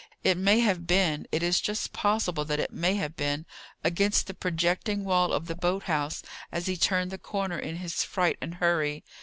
It 0.23 0.35
may 0.35 0.61
have 0.61 0.87
been, 0.87 1.27
it 1.31 1.43
is 1.43 1.61
just 1.61 1.93
possible 1.93 2.43
that 2.45 2.59
it 2.59 2.73
may 2.73 2.95
have 2.95 3.15
been, 3.15 3.45
against 3.83 4.25
the 4.25 4.33
projecting 4.33 5.03
wall 5.03 5.31
of 5.31 5.45
the 5.45 5.53
boat 5.53 5.83
house, 5.83 6.23
as 6.51 6.65
he 6.65 6.75
turned 6.75 7.11
the 7.11 7.19
corner 7.19 7.59
in 7.59 7.75
his 7.75 8.01
fright 8.03 8.39
and 8.41 8.55
hurry. 8.55 9.03